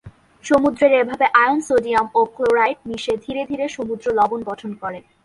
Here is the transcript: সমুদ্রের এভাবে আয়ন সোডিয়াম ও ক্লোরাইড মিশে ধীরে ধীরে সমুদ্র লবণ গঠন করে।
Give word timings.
সমুদ্রের 0.43 0.91
এভাবে 0.93 1.25
আয়ন 1.41 1.59
সোডিয়াম 1.61 2.07
ও 2.15 2.21
ক্লোরাইড 2.35 2.79
মিশে 2.85 3.13
ধীরে 3.25 3.41
ধীরে 3.45 3.65
সমুদ্র 3.69 4.05
লবণ 4.19 4.39
গঠন 4.43 4.71
করে। 4.81 4.99